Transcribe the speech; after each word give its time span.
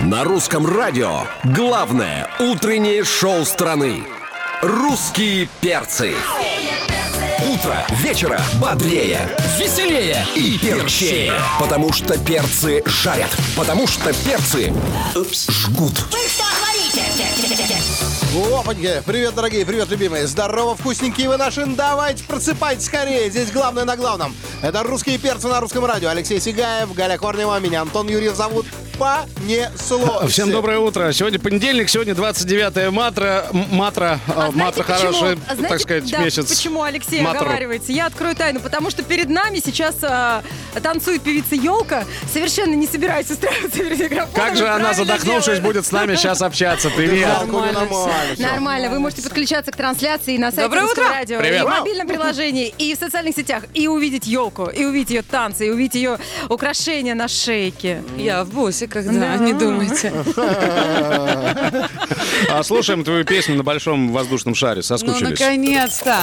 На 0.00 0.24
русском 0.24 0.66
радио 0.66 1.22
главное 1.44 2.28
утреннее 2.40 3.04
шоу 3.04 3.44
страны. 3.44 4.04
Русские 4.60 5.48
перцы. 5.60 6.14
Утро 7.52 7.86
вечера 7.90 8.40
бодрее, 8.60 9.28
веселее 9.58 10.26
и 10.34 10.58
перчее. 10.58 11.32
Потому 11.60 11.92
что 11.92 12.18
перцы 12.18 12.82
жарят. 12.86 13.30
Потому 13.56 13.86
что 13.86 14.12
перцы 14.12 14.72
жгут. 15.14 15.92
Вы 16.10 16.18
что 16.28 16.44
творите? 16.58 17.04
Опаньки! 18.58 19.02
Привет, 19.06 19.34
дорогие, 19.34 19.64
привет, 19.64 19.88
любимые! 19.90 20.26
Здорово, 20.26 20.74
вкусненькие 20.74 21.28
вы 21.28 21.36
наши! 21.36 21.64
Давайте 21.66 22.24
просыпайтесь 22.24 22.86
скорее! 22.86 23.30
Здесь 23.30 23.52
главное 23.52 23.84
на 23.84 23.96
главном. 23.96 24.34
Это 24.60 24.82
«Русские 24.82 25.18
перцы» 25.18 25.46
на 25.48 25.60
русском 25.60 25.84
радио. 25.84 26.08
Алексей 26.08 26.40
Сигаев, 26.40 26.92
Галя 26.94 27.16
Корнева, 27.16 27.60
меня 27.60 27.82
Антон 27.82 28.08
Юрьев 28.08 28.34
зовут. 28.34 28.66
Понесло. 28.98 30.26
Всем 30.28 30.50
доброе 30.50 30.78
утро. 30.78 31.12
Сегодня 31.12 31.38
понедельник, 31.38 31.88
сегодня 31.88 32.14
29 32.14 32.92
матра. 32.92 33.46
Матра, 33.70 34.20
а, 34.34 34.50
матра 34.52 34.82
хороший, 34.84 35.38
а 35.48 35.54
знаете, 35.54 35.68
так 35.68 35.80
сказать, 35.80 36.10
да, 36.10 36.18
месяц. 36.18 36.46
Почему 36.46 36.82
Алексей 36.82 37.20
Матру. 37.20 37.40
оговаривается? 37.42 37.92
Я 37.92 38.06
открою 38.06 38.36
тайну, 38.36 38.60
потому 38.60 38.90
что 38.90 39.02
перед 39.02 39.28
нами 39.28 39.60
сейчас 39.64 39.96
а, 40.02 40.42
танцует 40.82 41.22
певица 41.22 41.54
Елка, 41.56 42.04
совершенно 42.32 42.74
не 42.74 42.86
собираясь 42.86 43.30
устраиваться 43.30 43.78
перед 43.78 43.98
микрофоном. 43.98 44.34
Как 44.34 44.56
же 44.56 44.68
она, 44.68 44.94
задохнувшись, 44.94 45.44
делает. 45.44 45.62
будет 45.62 45.86
с 45.86 45.92
нами 45.92 46.14
сейчас 46.14 46.40
общаться. 46.42 46.90
Привет. 46.90 47.28
Нормально, 47.28 47.80
нормально. 47.80 48.34
всё. 48.34 48.42
Нормально. 48.46 48.90
Вы 48.90 49.00
можете 49.00 49.22
подключаться 49.22 49.72
к 49.72 49.76
трансляции 49.76 50.36
на 50.36 50.50
сайте 50.50 50.62
Доброе 50.62 50.84
утро. 50.84 51.08
радио, 51.08 51.38
Привет. 51.38 51.62
и 51.62 51.64
в 51.64 51.68
мобильном 51.68 52.06
приложении, 52.06 52.72
и 52.78 52.94
в 52.94 52.98
социальных 52.98 53.34
сетях, 53.34 53.64
и 53.74 53.88
увидеть 53.88 54.26
елку, 54.26 54.66
и 54.66 54.84
увидеть 54.84 55.10
ее 55.10 55.22
танцы, 55.22 55.66
и 55.66 55.70
увидеть 55.70 55.94
ее 55.96 56.18
украшения 56.48 57.14
на 57.14 57.26
шейке. 57.28 58.02
Я 58.16 58.44
в 58.44 58.48
бусиках, 58.50 58.83
да, 58.88 59.02
Да. 59.02 59.36
не 59.38 59.52
думайте. 59.52 60.12
А 62.50 62.62
слушаем 62.62 63.04
твою 63.04 63.24
песню 63.24 63.56
на 63.56 63.62
большом 63.62 64.12
воздушном 64.12 64.54
шаре. 64.54 64.76
Ну, 64.76 64.82
Соскучились. 64.82 65.38
наконец-то. 65.40 66.16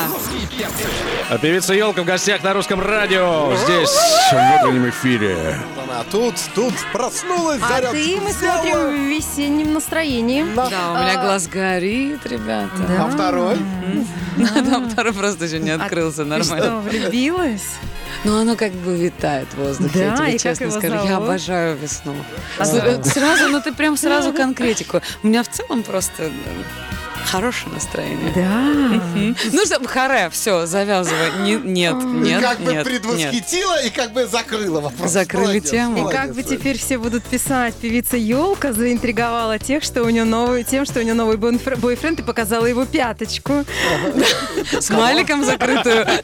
А 1.30 1.38
певица 1.38 1.74
Елка 1.74 2.02
в 2.04 2.06
гостях 2.06 2.44
на 2.44 2.54
русском 2.54 2.82
радио. 2.82 3.54
Здесь, 3.64 3.90
в 3.90 4.62
утреннем 4.64 4.90
эфире. 4.90 5.38
Она 5.84 6.04
тут, 6.12 6.36
тут 6.56 6.74
проснулась, 6.94 7.60
А 7.64 7.68
заряд 7.68 7.92
ты, 7.92 8.18
мы 8.22 8.32
смотрим, 8.32 9.06
в 9.06 9.10
весеннем 9.10 9.74
настроении. 9.74 10.46
Да, 10.56 10.92
у 10.92 11.04
меня 11.04 11.22
глаз 11.22 11.48
горит, 11.48 12.26
ребята. 12.26 12.70
А 13.00 13.10
второй? 13.10 13.58
Там 14.70 14.90
второй 14.90 15.14
просто 15.14 15.46
еще 15.46 15.60
не 15.60 15.72
открылся 15.72 16.22
А 16.22 16.26
Ты 16.26 16.30
нормально. 16.30 16.66
что, 16.66 16.80
влюбилась? 16.80 17.64
Но 18.26 18.38
оно 18.40 18.56
как 18.56 18.72
бы 18.74 18.96
витает 18.98 19.48
в 19.54 19.58
воздухе, 19.64 20.00
я 20.00 20.10
Да, 20.12 20.18
тебе 20.18 20.28
и 20.28 20.32
как 20.34 20.42
честно 20.42 20.64
его 20.66 20.78
скажу. 20.78 20.94
Я 20.96 21.02
зовут? 21.08 21.24
обожаю 21.30 21.78
весну. 21.78 22.14
Слушай, 22.58 23.04
Сразу, 23.04 23.48
ну 23.50 23.62
ты 23.62 23.72
прям 23.74 23.98
сразу 23.98 24.34
конкретику. 24.34 25.02
У 25.24 25.28
меня 25.28 25.44
в 25.44 25.50
целом 25.50 25.84
просто 25.84 26.24
э, 26.24 26.30
хорошее 27.26 27.74
настроение. 27.74 28.32
Да. 28.36 29.02
Ну 29.52 29.66
что, 29.66 29.88
харе, 29.88 30.30
все, 30.32 30.66
завязывай. 30.66 31.32
Не- 31.44 31.56
Нет, 31.56 31.96
И 32.02 32.06
нет, 32.06 32.42
как 32.42 32.60
бы 32.60 32.74
нет, 32.74 32.74
нет. 32.74 32.84
предвосхитила 32.86 33.82
и 33.84 33.90
как 33.90 34.12
бы 34.14 34.26
закрыла 34.28 34.82
вопрос. 34.82 35.12
Закрыли 35.12 35.44
Молодец, 35.46 35.70
тему. 35.70 35.98
И 35.98 36.02
молодец. 36.02 36.20
как 36.22 36.34
бы 36.36 36.44
теперь 36.44 36.78
все 36.78 36.98
будут 36.98 37.24
писать, 37.24 37.74
певица 37.76 38.18
Елка 38.18 38.74
заинтриговала 38.74 39.60
тех, 39.60 39.84
что 39.84 40.04
у 40.04 40.10
нее 40.10 40.24
новый, 40.26 40.64
тем, 40.64 40.86
что 40.86 41.00
у 41.00 41.04
нее 41.04 41.14
новый 41.14 41.38
бойфр- 41.38 41.78
бойфренд 41.78 42.20
и 42.20 42.24
показала 42.24 42.66
его 42.66 42.86
пяточку. 42.86 43.66
С 44.80 44.90
маликом 44.90 45.46
закрытую. 45.46 46.06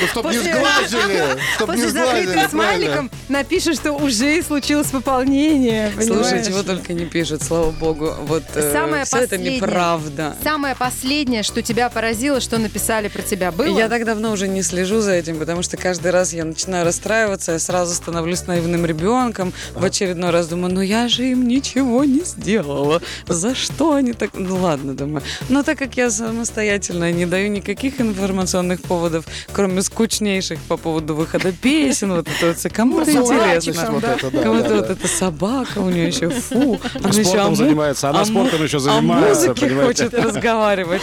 Ну, 0.00 0.06
чтоб 0.08 0.24
не 0.26 0.32
После- 0.38 0.54
сглазили. 0.54 1.24
Чтоб 1.56 1.68
не 1.70 1.74
После 1.74 1.88
сглазили, 1.90 2.26
закрытым 2.26 2.50
смайликом 2.50 3.10
напишет, 3.28 3.74
что 3.76 3.92
уже 3.92 4.42
случилось 4.42 4.88
пополнение. 4.88 5.92
Слушай, 5.94 6.08
понимаешь? 6.08 6.46
чего 6.46 6.62
только 6.62 6.92
не 6.92 7.06
пишут, 7.06 7.42
слава 7.42 7.70
богу. 7.70 8.14
Вот 8.22 8.42
Самое 8.72 9.04
все 9.04 9.18
это 9.18 9.28
последнее. 9.36 9.56
неправда. 9.56 10.36
Самое 10.42 10.74
последнее, 10.74 11.42
что 11.42 11.62
тебя 11.62 11.88
поразило, 11.88 12.40
что 12.40 12.58
написали 12.58 13.08
про 13.08 13.22
тебя, 13.22 13.52
было? 13.52 13.76
Я 13.78 13.88
так 13.88 14.04
давно 14.04 14.32
уже 14.32 14.48
не 14.48 14.62
слежу 14.62 15.00
за 15.00 15.12
этим, 15.12 15.38
потому 15.38 15.62
что 15.62 15.76
каждый 15.76 16.10
раз 16.10 16.32
я 16.32 16.44
начинаю 16.44 16.84
расстраиваться, 16.84 17.52
я 17.52 17.58
сразу 17.58 17.94
становлюсь 17.94 18.46
наивным 18.46 18.86
ребенком. 18.86 19.52
В 19.74 19.84
очередной 19.84 20.30
раз 20.30 20.48
думаю, 20.48 20.72
ну 20.74 20.80
я 20.80 21.08
же 21.08 21.24
им 21.26 21.46
ничего 21.46 22.04
не 22.04 22.20
сделала. 22.20 23.00
За 23.26 23.54
что 23.54 23.94
они 23.94 24.12
так... 24.12 24.30
Ну 24.34 24.56
ладно, 24.56 24.94
думаю. 24.94 25.22
Но 25.48 25.62
так 25.62 25.78
как 25.78 25.96
я 25.96 26.10
самостоятельная, 26.10 27.12
не 27.12 27.26
даю 27.26 27.48
никаких 27.48 28.00
информационных 28.00 28.82
поводов, 28.82 29.24
кроме 29.52 29.65
скучнейших 29.82 30.58
по 30.68 30.76
поводу 30.76 31.14
выхода 31.14 31.52
песен, 31.52 32.12
вот 32.12 32.28
это 32.28 32.46
вот 32.62 32.72
кому-то 32.72 33.10
Ну, 33.10 33.22
интересно. 33.22 33.72
значит, 33.72 33.90
вот 33.90 34.04
это, 34.04 34.30
да, 34.30 34.42
Кому-то 34.42 34.68
да, 34.68 34.74
вот 34.76 34.86
да. 34.88 34.92
эта 34.94 35.08
собака, 35.08 35.78
у 35.78 35.90
нее 35.90 36.08
еще 36.08 36.28
фу. 36.30 36.80
Она 36.94 37.08
еще 37.10 37.24
Спортом 37.24 37.46
о 37.46 37.50
му- 37.50 37.56
занимается, 37.56 38.08
она 38.10 38.20
о 38.20 38.24
му- 38.24 38.26
спортом 38.46 38.64
еще 38.64 38.76
О 38.76 38.80
занимается, 38.80 39.48
музыке 39.48 39.66
понимаете? 39.66 40.04
хочет 40.04 40.14
разговаривать. 40.24 41.02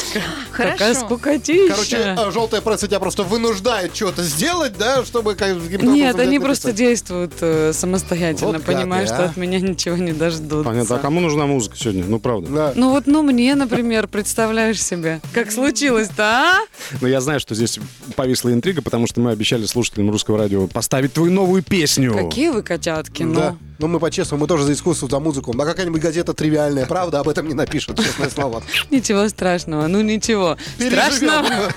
Хорошо. 0.51 0.71
Такая 0.73 0.93
скукотища. 0.93 1.73
Короче, 1.73 1.97
а, 2.17 2.31
желтая 2.31 2.61
пресса 2.61 2.87
тебя 2.87 2.99
просто 2.99 3.23
вынуждает 3.23 3.95
что-то 3.95 4.23
сделать, 4.23 4.77
да, 4.77 5.03
чтобы 5.05 5.35
как- 5.35 5.61
каким-то 5.63 5.85
Нет, 5.85 6.17
они 6.19 6.39
просто 6.39 6.67
написать. 6.69 6.87
действуют 6.87 7.33
э, 7.41 7.71
самостоятельно, 7.73 8.53
Вот 8.53 8.63
понимая, 8.63 9.03
а. 9.03 9.07
что 9.07 9.25
от 9.25 9.37
меня 9.37 9.59
ничего 9.59 9.97
не 9.97 10.13
дождутся. 10.13 10.63
Понятно. 10.69 10.95
А 10.95 10.99
кому 10.99 11.19
нужна 11.19 11.45
музыка 11.45 11.75
сегодня? 11.77 12.03
Ну, 12.07 12.19
правда. 12.19 12.49
Да. 12.49 12.73
Ну 12.75 12.89
вот, 12.91 13.07
ну 13.07 13.21
мне, 13.23 13.55
например, 13.55 14.07
представляешь 14.07 14.81
себе, 14.83 15.21
как 15.33 15.51
случилось-то, 15.51 16.23
а? 16.23 16.59
Но 17.01 17.07
я 17.07 17.21
знаю, 17.21 17.39
что 17.39 17.55
здесь 17.55 17.79
повисла 18.15 18.52
интрига, 18.53 18.81
потому 18.81 19.07
что 19.07 19.19
мы 19.21 19.31
обещали 19.31 19.65
слушателям 19.65 20.09
русского 20.09 20.37
радио 20.37 20.67
поставить 20.67 21.13
твою 21.13 21.31
новую 21.31 21.63
песню. 21.63 22.13
Какие 22.13 22.49
вы 22.49 22.63
котятки, 22.63 23.23
ну. 23.23 23.33
Да. 23.33 23.55
Ну, 23.79 23.87
мы 23.87 23.99
по-честному, 23.99 24.41
мы 24.43 24.47
тоже 24.47 24.63
за 24.63 24.73
искусство, 24.73 25.09
за 25.09 25.19
музыку. 25.19 25.53
А 25.59 25.65
какая-нибудь 25.65 26.01
газета 26.01 26.33
«Тривиальная 26.33 26.85
правда» 26.85 27.19
об 27.19 27.27
этом 27.27 27.47
не 27.47 27.53
напишет, 27.53 27.97
честное 27.97 28.29
слово. 28.29 28.63
Ничего 28.91 29.27
страшного, 29.27 29.87
ну 29.87 29.99
ничего. 30.01 30.57
Страшного. 30.79 31.73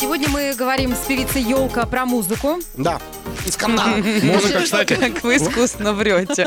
Сегодня 0.00 0.28
мы 0.28 0.54
говорим 0.56 0.94
с 0.94 1.06
певицей 1.06 1.42
Елка 1.42 1.84
про 1.86 2.06
музыку. 2.06 2.58
Да, 2.76 3.00
из 3.44 3.56
канала. 3.56 3.96
Музыка, 3.96 4.62
кстати, 4.62 4.94
Как 4.94 5.22
вы 5.22 5.36
искусно 5.36 5.92
врете. 5.92 6.46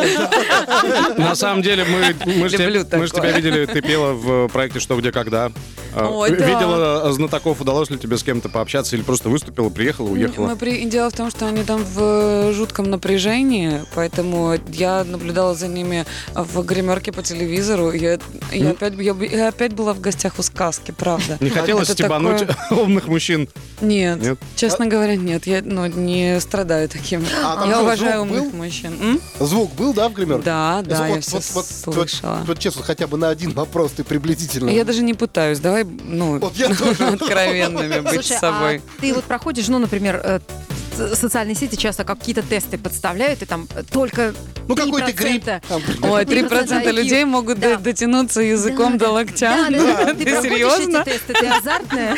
на 1.17 1.35
самом 1.35 1.61
деле 1.61 1.85
мы, 1.85 2.15
мы, 2.33 2.49
ж 2.49 2.53
Люблю 2.53 2.83
тебя, 2.83 2.97
мы 2.97 3.07
ж 3.07 3.11
такое. 3.11 3.31
тебя 3.31 3.37
видели, 3.39 3.65
ты 3.65 3.81
пела 3.81 4.13
в 4.13 4.47
проекте 4.47 4.79
«Что, 4.79 4.97
где, 4.99 5.11
когда». 5.11 5.51
А, 5.95 6.09
Ой, 6.09 6.31
да. 6.35 6.45
Видела 6.45 7.11
знатоков, 7.13 7.61
удалось 7.61 7.89
ли 7.89 7.97
тебе 7.97 8.17
с 8.17 8.23
кем-то 8.23 8.49
пообщаться 8.49 8.95
или 8.95 9.03
просто 9.03 9.29
выступила, 9.29 9.69
приехала, 9.69 10.09
уехала? 10.09 10.47
Мы 10.47 10.55
при- 10.55 10.83
Дело 10.85 11.09
в 11.09 11.13
том, 11.13 11.29
что 11.31 11.47
они 11.47 11.63
там 11.63 11.83
в 11.83 11.99
э, 11.99 12.53
жутком 12.53 12.89
напряжении, 12.89 13.81
поэтому 13.95 14.55
я 14.69 15.03
наблюдала 15.03 15.55
за 15.55 15.67
ними 15.67 16.05
в 16.35 16.61
гримерке 16.63 17.11
по 17.11 17.21
телевизору. 17.23 17.91
Я, 17.91 18.19
я 18.51 18.71
опять, 18.71 18.93
я, 18.97 19.13
я 19.13 19.47
опять 19.49 19.73
была 19.73 19.93
в 19.93 20.01
гостях 20.01 20.33
у 20.39 20.43
сказки, 20.43 20.91
правда. 20.91 21.37
Не 21.39 21.49
хотелось 21.49 21.89
Это 21.89 21.93
стебануть 22.03 22.47
такое- 22.47 22.79
умных 22.83 23.07
мужчин? 23.07 23.47
Нет, 23.81 24.21
Нет? 24.21 24.39
честно 24.55 24.87
говоря, 24.87 25.15
нет. 25.15 25.45
Я 25.47 25.61
ну, 25.63 25.85
не 25.87 26.39
страдаю 26.39 26.89
таким. 26.89 27.23
А 27.43 27.65
я 27.67 27.81
уважаю 27.81 28.21
умных 28.21 28.51
был? 28.51 28.51
мужчин. 28.63 28.93
М? 29.01 29.21
Звук 29.39 29.73
был, 29.75 29.93
да, 29.93 30.09
в 30.09 30.13
гримерке? 30.13 30.43
Да, 30.43 30.81
да, 30.85 31.07
я 31.07 31.15
вот- 31.15 31.23
все 31.23 31.37
вот- 31.37 31.45
вот- 31.53 31.65
слышала. 31.65 32.37
Вот, 32.39 32.47
вот 32.49 32.59
честно, 32.59 32.83
хотя 32.83 33.07
бы 33.07 33.17
на 33.17 33.29
один 33.29 33.51
вопрос 33.51 33.91
ты 33.91 34.03
приблизительно. 34.03 34.69
Я 34.69 34.83
даже 34.85 35.03
не 35.03 35.13
пытаюсь. 35.13 35.59
Давай, 35.59 35.82
ну, 35.83 36.39
Вот 36.39 36.55
я 36.55 36.73
тоже. 36.73 37.05
откровенными 37.13 37.99
быть 37.99 38.13
Слушай, 38.13 38.37
с 38.37 38.39
собой. 38.39 38.77
а 38.77 39.01
ты 39.01 39.13
вот 39.13 39.23
проходишь, 39.25 39.67
ну, 39.67 39.79
например, 39.79 40.21
э, 40.23 40.39
социальные 41.15 41.55
сети 41.55 41.75
часто 41.75 42.03
какие-то 42.03 42.41
тесты 42.41 42.77
подставляют, 42.77 43.41
и 43.41 43.45
там 43.45 43.67
только 43.91 44.33
Ну, 44.67 44.75
какой-то 44.75 45.07
3%. 45.11 45.13
грипп. 45.15 45.45
там, 45.67 45.81
Ой, 46.11 46.25
3% 46.25 46.49
3% 46.49 46.91
людей 46.91 47.25
могут 47.25 47.59
Да. 47.59 47.75
до- 47.75 47.83
дотянуться 47.83 48.41
языком 48.41 48.97
до 48.97 49.09
локтя. 49.09 49.67
Да, 49.69 49.69
да, 49.69 50.05
да. 50.05 50.13
Ты 50.13 50.25
Ты 50.25 50.41
серьезно? 50.41 50.97
эти 51.05 51.09
тесты, 51.09 51.33
ты 51.33 51.47
азартная? 51.47 52.17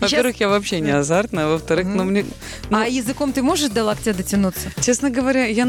Во-первых, 0.00 0.40
я 0.40 0.48
вообще 0.48 0.80
не 0.80 0.90
азартная, 0.90 1.46
во-вторых, 1.48 1.86
ну 1.86 2.04
мне, 2.04 2.24
ну, 2.70 2.78
А 2.78 2.86
языком 2.86 3.32
ты 3.32 3.42
можешь 3.42 3.70
до 3.70 3.84
локтя 3.84 4.12
дотянуться? 4.14 4.70
честно 4.80 5.10
говоря, 5.10 5.44
я 5.46 5.66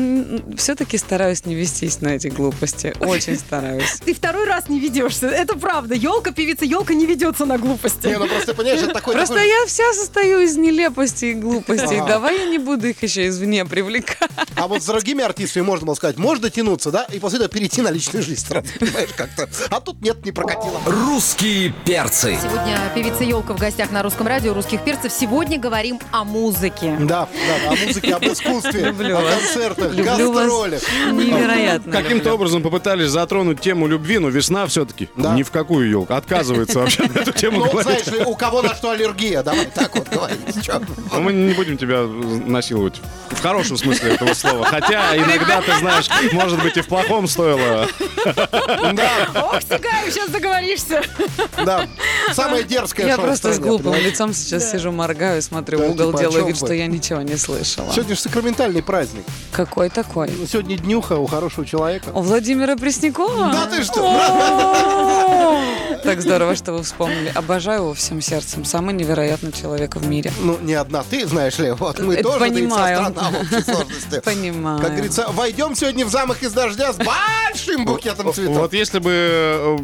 все-таки 0.57 0.97
стараюсь 0.97 1.45
не 1.45 1.55
вестись 1.55 2.01
на 2.01 2.09
эти 2.09 2.27
глупости, 2.27 2.93
очень 2.99 3.37
стараюсь. 3.37 3.99
Ты 4.05 4.13
второй 4.13 4.45
раз 4.45 4.69
не 4.69 4.79
ведешься. 4.79 5.27
Это 5.27 5.55
правда. 5.57 5.95
Елка, 5.95 6.31
певица 6.31 6.65
Елка 6.65 6.93
не 6.93 7.05
ведется 7.05 7.45
на 7.45 7.57
глупости. 7.57 8.07
Не, 8.07 8.17
ну 8.17 8.27
просто 8.27 8.53
понимаешь, 8.53 8.81
это 8.81 8.93
такой... 8.93 9.13
Просто 9.13 9.39
я 9.39 9.65
вся 9.67 9.93
состою 9.93 10.39
из 10.41 10.55
нелепости 10.57 11.25
и 11.25 11.33
глупостей. 11.33 11.99
Давай 12.07 12.37
я 12.39 12.45
не 12.45 12.57
буду 12.57 12.87
их 12.87 13.01
еще 13.03 13.27
извне 13.27 13.65
привлекать. 13.65 14.29
А 14.55 14.67
вот 14.67 14.81
с 14.81 14.85
другими 14.85 15.23
артистами 15.23 15.63
можно 15.63 15.85
было 15.85 15.95
сказать, 15.95 16.17
можно 16.17 16.49
тянуться, 16.49 16.91
да, 16.91 17.03
и 17.11 17.19
после 17.19 17.37
этого 17.39 17.49
перейти 17.53 17.81
на 17.81 17.91
личную 17.91 18.23
жизнь 18.23 18.45
сразу, 18.45 18.67
понимаешь, 18.79 19.09
как-то. 19.15 19.47
А 19.69 19.79
тут 19.81 20.01
нет, 20.01 20.25
не 20.25 20.31
прокатило. 20.31 20.79
Русские 20.85 21.73
перцы. 21.85 22.37
Сегодня 22.41 22.79
певица 22.95 23.23
Елка 23.23 23.53
в 23.53 23.59
гостях 23.59 23.91
на 23.91 24.03
русском 24.03 24.27
радио 24.27 24.53
русских 24.53 24.83
перцев. 24.83 25.11
Сегодня 25.11 25.59
говорим 25.59 25.99
о 26.11 26.23
музыке. 26.23 26.95
Да, 26.99 27.27
да, 27.63 27.71
о 27.71 27.75
музыке, 27.75 28.13
об 28.13 28.23
искусстве, 28.25 28.87
о 28.89 28.93
концертах, 28.93 29.93
гастролях. 29.93 30.81
невероятно. 31.11 31.91
Каким-то 31.91 32.33
образом 32.33 32.61
попытались 32.63 33.09
затронуть 33.09 33.61
тему 33.61 33.87
любви, 33.87 34.17
но 34.19 34.29
весна 34.29 34.65
все-таки 34.67 35.09
ни 35.15 35.43
в 35.43 35.51
какую 35.51 35.89
елку. 35.89 36.13
Отказывается 36.13 36.79
вообще 36.79 37.03
на 37.07 37.19
эту 37.19 37.31
тему 37.33 37.59
Ну, 37.59 37.65
говорить. 37.71 38.05
знаешь 38.05 38.19
ли, 38.19 38.25
у 38.25 38.35
кого 38.35 38.61
на 38.61 38.73
что 38.75 38.91
аллергия, 38.91 39.43
давай 39.43 39.65
так 39.65 39.95
вот 39.95 40.07
говорить. 40.09 40.69
Но 41.11 41.21
мы 41.21 41.33
не 41.33 41.53
будем 41.53 41.77
тебя 41.77 41.96
насиловать. 42.05 43.01
В 43.29 43.41
хорошем 43.41 43.77
смысле 43.77 44.13
этого 44.13 44.33
слова. 44.33 44.65
Хотя 44.65 45.17
иногда, 45.17 45.61
ты 45.61 45.75
знаешь, 45.79 46.09
может 46.31 46.61
быть 46.61 46.77
и 46.77 46.81
в 46.81 46.87
плохом 46.87 47.27
стоило. 47.27 47.87
Ох, 48.25 49.61
Сигаев, 49.61 50.13
сейчас 50.13 50.29
договоришься. 50.29 51.01
Да, 51.63 51.87
самое 52.33 52.63
дерзкое 52.63 53.07
Я 53.07 53.17
просто 53.17 53.53
с 53.53 53.59
глупым 53.59 53.95
лицом 53.95 54.33
сейчас 54.33 54.71
сижу, 54.71 54.91
моргаю, 54.91 55.41
смотрю 55.41 55.79
Да, 55.79 55.85
в 55.87 55.91
угол, 55.91 56.11
типа, 56.11 56.19
делаю 56.19 56.45
вид, 56.47 56.57
что 56.57 56.73
я 56.73 56.87
ничего 56.87 57.21
не 57.21 57.37
слышала. 57.37 57.91
Сегодня 57.91 58.15
же 58.15 58.21
сакраментальный 58.21 58.83
праздник. 58.83 59.23
Какой 59.51 59.89
такой? 59.89 60.29
Сегодня 60.49 60.77
днюха 60.77 61.13
у 61.13 61.27
хорошего 61.27 61.65
человека. 61.65 62.09
У 62.13 62.21
Владимира 62.21 62.75
Преснякова? 62.75 63.51
Да 63.51 63.65
ты 63.67 63.83
что? 63.83 64.03
О, 66.17 66.19
Так 66.19 66.23
здорово, 66.23 66.55
что 66.55 66.73
вы 66.73 66.81
вспомнили. 66.81 67.31
Обожаю 67.35 67.81
его 67.81 67.93
всем 67.93 68.21
сердцем. 68.21 68.65
Самый 68.65 68.95
невероятный 68.95 69.51
человек 69.51 69.95
в 69.95 70.07
мире. 70.07 70.31
Ну, 70.39 70.57
не 70.61 70.73
одна 70.73 71.03
ты, 71.03 71.27
знаешь 71.27 71.59
ли, 71.59 71.71
вот 71.71 71.99
мы 71.99 72.15
Это 72.15 72.23
тоже 72.23 72.39
понимаю. 72.39 73.05
ведь 73.05 73.15
со 73.15 73.21
страна 73.21 73.29
в 73.29 73.41
общей 73.41 73.71
сложности. 73.71 74.19
Понимаю. 74.25 74.81
Как 74.81 74.91
говорится, 74.93 75.27
войдем 75.31 75.75
сегодня 75.75 76.05
в 76.05 76.09
замок 76.09 76.41
из 76.41 76.53
дождя 76.53 76.91
с 76.91 76.97
большим 76.97 77.85
букетом 77.85 78.33
цветов. 78.33 78.57
Вот 78.57 78.73
если 78.73 78.97
бы 78.97 79.11
э, 79.13 79.77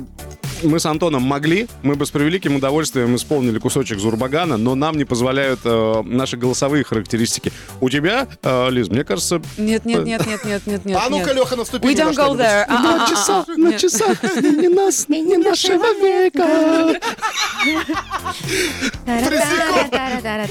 мы 0.63 0.79
с 0.79 0.85
Антоном 0.85 1.23
могли, 1.23 1.67
мы 1.81 1.95
бы 1.95 2.05
с 2.05 2.11
превеликим 2.11 2.55
удовольствием 2.55 3.15
исполнили 3.15 3.59
кусочек 3.59 3.99
Зурбагана, 3.99 4.57
но 4.57 4.75
нам 4.75 4.97
не 4.97 5.05
позволяют 5.05 5.59
э, 5.63 6.03
наши 6.05 6.37
голосовые 6.37 6.83
характеристики. 6.83 7.51
У 7.81 7.89
тебя, 7.89 8.27
э, 8.41 8.69
Лиз, 8.69 8.89
мне 8.89 9.03
кажется... 9.03 9.41
Нет, 9.57 9.85
нет, 9.85 10.05
нет, 10.05 10.25
нет, 10.25 10.45
нет, 10.45 10.65
нет, 10.65 10.85
нет. 10.85 10.99
А 11.01 11.09
ну-ка. 11.09 11.33
Леха, 11.33 11.55
наступи 11.55 11.87
We 11.87 11.95
на 11.95 12.09
don't 12.09 12.15
go 12.15 12.37
there. 12.37 12.65
А, 12.67 12.73
а, 12.73 13.07
а, 13.09 13.45
а. 13.47 13.51
Нет. 13.57 13.79
часах, 13.79 14.21
не 14.41 14.67
нас, 14.69 15.09
не 15.09 15.37
нашего 15.37 15.93
века. 15.93 16.99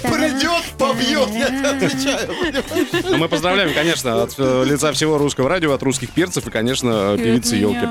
Придет, 0.03 0.65
побьет, 0.79 1.31
я 1.31 1.47
тебе 1.49 1.69
отвечаю. 1.69 2.29
Мы 3.23 3.29
поздравляем, 3.29 3.73
конечно, 3.73 4.25
от 4.25 4.35
э, 4.37 4.65
лица 4.67 4.91
всего 4.91 5.17
русского 5.17 5.49
радио, 5.49 5.73
от 5.73 5.81
русских 5.85 6.11
перцев 6.11 6.45
и, 6.49 6.51
конечно, 6.51 7.17
певицы 7.17 7.55
Елки. 7.55 7.87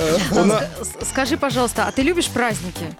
С- 0.00 1.10
Скажи, 1.10 1.36
пожалуйста, 1.36 1.84
а 1.86 1.92
ты 1.92 2.00
любишь 2.00 2.28
праздники? 2.28 2.96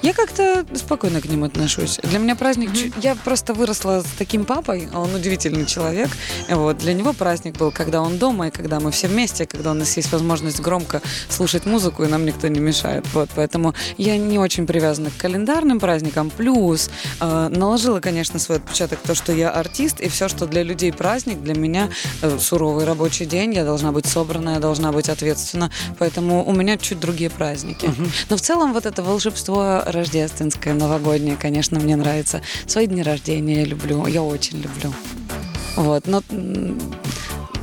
Я 0.00 0.12
как-то 0.12 0.64
спокойно 0.74 1.20
к 1.20 1.24
ним 1.24 1.42
отношусь. 1.42 1.98
Для 2.04 2.20
меня 2.20 2.36
праздник... 2.36 2.70
Я 3.02 3.16
просто 3.16 3.52
выросла 3.52 4.02
с 4.02 4.18
таким 4.18 4.44
папой, 4.44 4.88
а 4.92 5.00
он 5.00 5.12
удивительный 5.12 5.66
человек. 5.66 6.08
Вот. 6.48 6.78
Для 6.78 6.92
него 6.92 7.12
праздник 7.14 7.56
был, 7.56 7.72
когда 7.72 8.00
он 8.00 8.18
дома, 8.18 8.48
и 8.48 8.50
когда 8.52 8.78
мы 8.78 8.92
все 8.92 9.08
вместе, 9.08 9.46
когда 9.46 9.72
у 9.72 9.74
нас 9.74 9.96
есть 9.96 10.12
возможность 10.12 10.60
громко 10.60 11.02
слушать 11.28 11.66
музыку, 11.66 12.04
и 12.04 12.06
нам 12.06 12.24
никто 12.26 12.46
не 12.46 12.60
мешает. 12.60 13.04
Вот. 13.12 13.28
Поэтому 13.34 13.74
я 13.96 14.16
не 14.18 14.38
очень 14.38 14.66
привязана 14.66 15.10
к 15.10 15.16
календарным 15.16 15.80
праздникам. 15.80 16.30
Плюс 16.30 16.90
э, 17.20 17.48
наложила, 17.48 17.98
конечно, 17.98 18.38
свой 18.38 18.58
отпечаток 18.58 19.00
то, 19.00 19.16
что 19.16 19.32
я 19.32 19.50
артист, 19.50 20.00
и 20.00 20.08
все, 20.08 20.28
что 20.28 20.46
для 20.46 20.62
людей 20.62 20.92
праздник, 20.92 21.23
для 21.26 21.54
меня 21.54 21.90
э, 22.22 22.38
суровый 22.38 22.84
рабочий 22.84 23.26
день, 23.26 23.54
я 23.54 23.64
должна 23.64 23.92
быть 23.92 24.06
собрана, 24.06 24.50
я 24.50 24.58
должна 24.58 24.92
быть 24.92 25.08
ответственна. 25.08 25.70
Поэтому 25.98 26.44
у 26.44 26.52
меня 26.52 26.76
чуть 26.76 27.00
другие 27.00 27.30
праздники. 27.30 27.90
Но 28.28 28.36
в 28.36 28.40
целом 28.40 28.72
вот 28.72 28.86
это 28.86 29.02
волшебство 29.02 29.82
рождественское, 29.86 30.74
новогоднее, 30.74 31.36
конечно, 31.36 31.80
мне 31.80 31.96
нравится. 31.96 32.42
Свои 32.66 32.86
дни 32.86 33.02
рождения 33.02 33.60
я 33.60 33.64
люблю, 33.64 34.06
я 34.06 34.22
очень 34.22 34.60
люблю. 34.60 34.92
Вот, 35.76 36.06
но 36.06 36.22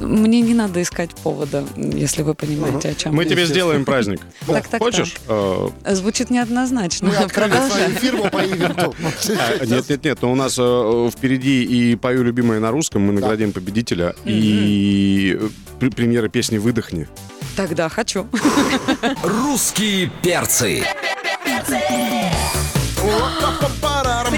мне 0.01 0.41
не 0.41 0.53
надо 0.53 0.81
искать 0.81 1.11
повода, 1.11 1.63
если 1.75 2.21
вы 2.23 2.33
понимаете, 2.33 2.89
о 2.89 2.93
чем. 2.95 3.15
Мы 3.15 3.23
тебе 3.25 3.33
Естественно. 3.43 3.53
сделаем 3.55 3.85
праздник. 3.85 4.21
Так, 4.47 4.67
так, 4.67 4.81
Хочешь? 4.81 5.15
Э, 5.27 5.69
Звучит 5.91 6.29
неоднозначно. 6.29 7.07
Мы 7.09 7.15
открыли 7.15 7.51
свою 7.51 7.69
Продолжай. 7.69 7.91
фирму 7.95 8.29
по 8.29 8.37
ивенту. 8.39 8.95
а, 9.59 9.65
Нет, 9.65 9.89
нет, 9.89 10.03
нет, 10.03 10.17
но 10.21 10.31
у 10.31 10.35
нас 10.35 10.55
э, 10.59 11.09
впереди 11.15 11.63
и 11.63 11.95
пою 11.95 12.23
любимое 12.23 12.59
на 12.59 12.71
русском, 12.71 13.01
мы 13.03 13.13
наградим 13.13 13.51
победителя, 13.53 14.15
и 14.25 15.39
пр- 15.79 15.91
премьера 15.91 16.27
песни 16.29 16.57
«Выдохни». 16.57 17.07
Тогда 17.55 17.89
хочу. 17.89 18.27
Русские 19.23 20.09
перцы. 20.23 20.83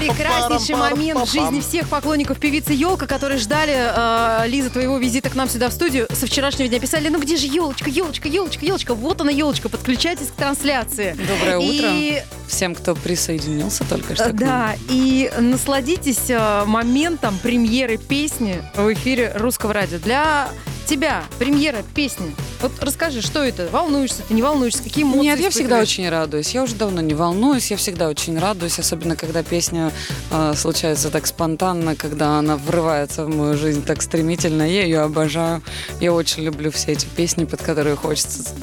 Прекраснейший 0.08 0.74
момент 0.76 1.20
в 1.28 1.32
жизни 1.32 1.60
всех 1.60 1.88
поклонников 1.88 2.38
певицы 2.38 2.72
Елка, 2.72 3.06
которые 3.06 3.38
ждали, 3.38 3.74
э, 3.74 4.48
Лиза, 4.48 4.70
твоего 4.70 4.98
визита 4.98 5.30
к 5.30 5.34
нам 5.34 5.48
сюда 5.48 5.68
в 5.68 5.72
студию. 5.72 6.06
Со 6.12 6.26
вчерашнего 6.26 6.68
дня 6.68 6.78
писали, 6.78 7.08
ну 7.08 7.20
где 7.20 7.36
же 7.36 7.46
елочка, 7.46 7.88
елочка, 7.90 8.28
елочка, 8.28 8.64
елочка. 8.64 8.94
Вот 8.94 9.20
она, 9.20 9.30
елочка, 9.30 9.68
подключайтесь 9.68 10.28
к 10.28 10.32
трансляции. 10.32 11.16
Доброе 11.28 11.58
И, 11.60 11.78
утро 11.78 12.24
всем, 12.48 12.74
кто 12.74 12.94
присоединился 12.94 13.84
только 13.84 14.14
что. 14.14 14.24
к 14.24 14.32
нам. 14.32 14.36
да, 14.36 14.74
и 14.88 15.32
насладитесь 15.38 16.28
э, 16.28 16.64
моментом 16.66 17.38
премьеры 17.42 17.96
песни 17.96 18.62
в 18.76 18.92
эфире 18.92 19.32
русского 19.36 19.72
радио. 19.72 19.98
Для 19.98 20.48
тебя 20.84 21.24
премьера 21.38 21.82
песни. 21.94 22.34
Вот 22.60 22.72
расскажи, 22.80 23.22
что 23.22 23.42
это? 23.42 23.68
Волнуешься 23.70 24.22
ты, 24.26 24.34
не 24.34 24.42
волнуешься? 24.42 24.82
Какие 24.82 25.04
эмоции 25.04 25.22
Нет, 25.22 25.40
я 25.40 25.50
всегда 25.50 25.80
очень 25.80 26.08
радуюсь. 26.08 26.54
Я 26.54 26.62
уже 26.62 26.74
давно 26.74 27.00
не 27.00 27.14
волнуюсь, 27.14 27.70
я 27.70 27.76
всегда 27.76 28.08
очень 28.08 28.38
радуюсь, 28.38 28.78
особенно 28.78 29.16
когда 29.16 29.42
песня 29.42 29.92
э, 30.30 30.54
случается 30.56 31.10
так 31.10 31.26
спонтанно, 31.26 31.96
когда 31.96 32.38
она 32.38 32.56
врывается 32.56 33.24
в 33.24 33.34
мою 33.34 33.56
жизнь 33.56 33.84
так 33.84 34.02
стремительно. 34.02 34.62
Я 34.62 34.84
ее 34.84 35.00
обожаю. 35.00 35.62
Я 36.00 36.12
очень 36.12 36.42
люблю 36.44 36.70
все 36.70 36.92
эти 36.92 37.06
песни, 37.06 37.44
под 37.44 37.62
которые 37.62 37.96
хочется... 37.96 38.54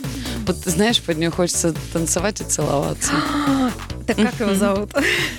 Вот 0.45 0.57
знаешь, 0.57 1.01
под 1.01 1.17
нее 1.17 1.29
хочется 1.29 1.73
танцевать 1.93 2.41
и 2.41 2.43
целоваться. 2.43 3.11
Так 4.15 4.31
как 4.31 4.39
его 4.39 4.55
зовут? 4.55 4.91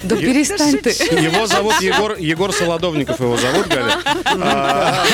Да 0.03 0.17
перестань 0.17 0.79
ты. 0.79 0.91
Его 0.91 1.47
зовут 1.47 1.81
Егор, 1.81 2.17
Егор 2.19 2.53
Солодовников, 2.53 3.21
его 3.21 3.37
зовут, 3.37 3.69
Галя. 3.69 3.99
А, 4.41 5.05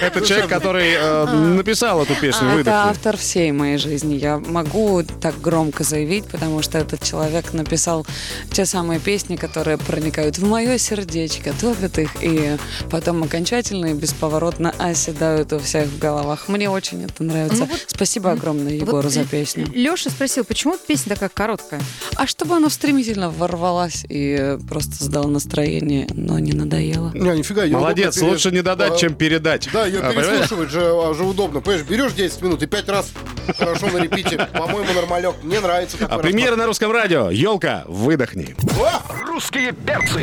Это 0.00 0.24
человек, 0.24 0.48
который 0.48 0.92
э, 0.92 1.24
написал 1.26 2.02
эту 2.02 2.14
песню 2.14 2.48
Это 2.60 2.84
автор 2.84 3.16
всей 3.16 3.52
моей 3.52 3.78
жизни. 3.78 4.14
Я 4.14 4.38
могу 4.38 5.02
так 5.02 5.40
громко 5.40 5.84
заявить, 5.84 6.24
потому 6.26 6.62
что 6.62 6.78
этот 6.78 7.02
человек 7.02 7.52
написал 7.52 8.06
те 8.52 8.66
самые 8.66 9.00
песни, 9.00 9.36
которые 9.36 9.78
проникают 9.78 10.38
в 10.38 10.46
мое 10.46 10.78
сердечко, 10.78 11.52
топят 11.60 11.98
их 11.98 12.10
и 12.20 12.56
потом 12.90 13.22
окончательно 13.22 13.86
и 13.86 13.94
бесповоротно 13.94 14.74
оседают 14.78 15.52
у 15.52 15.58
всех 15.58 15.86
в 15.86 15.98
головах. 15.98 16.48
Мне 16.48 16.68
очень 16.70 17.04
это 17.04 17.22
нравится. 17.22 17.66
Ну 17.70 17.76
Спасибо 17.86 18.32
огромное 18.32 18.72
Егору 18.72 19.08
за 19.08 19.24
песню. 19.24 19.66
Леша 19.74 20.10
спросил, 20.10 20.44
почему 20.44 20.76
песня 20.76 21.14
такая 21.14 21.28
короткая? 21.28 21.80
А 22.16 22.26
чтобы 22.36 22.56
она 22.56 22.68
стремительно 22.68 23.30
ворвалась 23.30 24.04
и 24.08 24.58
просто 24.68 25.04
сдала 25.04 25.28
настроение, 25.28 26.08
но 26.14 26.40
не 26.40 26.52
надоело. 26.52 27.12
Не, 27.14 27.38
нифига, 27.38 27.64
Молодец, 27.66 28.16
пере- 28.16 28.26
лучше 28.26 28.50
не 28.50 28.60
додать, 28.60 28.94
А, 28.94 28.96
чем 28.96 29.14
передать. 29.14 29.68
Да, 29.72 29.86
ее 29.86 30.00
А, 30.00 30.08
понимаешь? 30.08 30.38
переслушивать 30.40 30.70
же, 30.70 30.80
а, 30.82 31.14
же 31.14 31.22
удобно. 31.22 31.60
Понимаешь, 31.60 31.86
берешь 31.86 32.12
10 32.12 32.42
минут 32.42 32.60
и 32.64 32.66
5 32.66 32.88
раз 32.88 33.12
хорошо 33.56 33.86
на 33.86 33.98
репите. 33.98 34.48
По-моему, 34.52 34.92
нормалек. 34.94 35.36
Мне 35.44 35.60
нравится. 35.60 35.96
А 36.00 36.18
премьера 36.18 36.56
на 36.56 36.66
русском 36.66 36.90
радио. 36.90 37.30
Елка, 37.30 37.84
выдохни. 37.86 38.56
расклад. 38.58 39.02
Русские 39.28 39.72
перцы. 39.72 40.22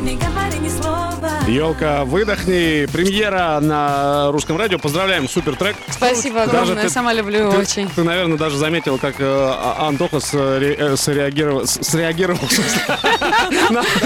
Не 0.00 0.16
говори 0.16 0.58
ни 0.60 0.68
слова. 0.68 1.10
Елка, 1.46 2.04
выдохни. 2.04 2.86
Премьера 2.86 3.58
на 3.60 4.30
русском 4.32 4.56
радио. 4.56 4.78
Поздравляем, 4.78 5.28
супер 5.28 5.56
трек. 5.56 5.76
Спасибо 5.90 6.46
Даже 6.46 6.50
огромное, 6.62 6.84
ты- 6.84 6.90
сама 6.90 7.12
люблю 7.12 7.50
Ты, 7.50 7.58
очень. 7.58 7.88
ты, 7.90 8.02
наверное, 8.02 8.38
даже 8.38 8.56
заметил, 8.56 8.98
как 8.98 9.16
э, 9.20 9.24
А- 9.24 9.88
Антоха 9.88 10.16
сре- 10.18 10.76
э, 10.78 10.96
среагировал, 10.96 11.66
с- 11.66 11.80
среагировал 11.82 12.40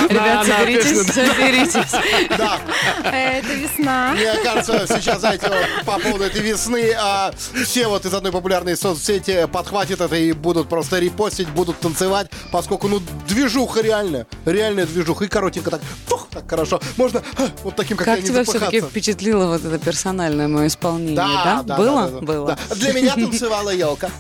Ребят, 0.09 0.47
соберитесь, 0.47 1.07
соберитесь. 1.13 1.93
Да, 2.37 2.59
Это 3.13 3.55
весна. 3.55 4.13
мне 4.15 4.33
кажется, 4.43 4.87
сейчас, 4.89 5.21
знаете, 5.21 5.49
по 5.85 5.99
поводу 5.99 6.25
этой 6.25 6.41
весны, 6.41 6.93
а, 6.99 7.33
все 7.65 7.87
вот 7.89 8.05
из 8.07 8.15
одной 8.15 8.33
популярной 8.33 8.77
соцсети 8.77 9.47
подхватят 9.53 10.01
это 10.01 10.17
и 10.17 10.33
будут 10.33 10.69
просто 10.69 10.99
репостить, 10.99 11.49
будут 11.51 11.79
танцевать, 11.81 12.29
поскольку, 12.51 12.89
ну, 12.89 13.01
движуха 13.29 13.81
реально, 13.83 14.27
реальная 14.45 14.87
движуха. 14.87 15.25
И 15.25 15.29
коротенько 15.29 15.71
так 15.71 15.81
Фух, 16.07 16.29
так 16.31 16.49
хорошо. 16.49 16.81
Можно 16.97 17.23
а, 17.37 17.49
вот 17.63 17.77
таким, 17.77 17.97
как, 17.97 18.07
я, 18.07 18.15
Как 18.17 18.23
не 18.23 18.29
тебя 18.29 18.45
все-таки 18.45 18.81
впечатлило 18.81 19.47
вот 19.47 19.65
это 19.65 19.79
персональное 19.79 20.49
мое 20.49 20.67
исполнение, 20.69 21.17
да? 21.17 21.63
Было? 21.63 22.09
да, 22.09 22.09
да. 22.09 22.21
Было. 22.21 22.47
Да. 22.69 22.75
Для 22.75 22.93
меня 22.93 23.15
танцевала 23.15 23.71
елка. 23.71 24.11